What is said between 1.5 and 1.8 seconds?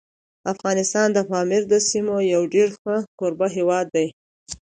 د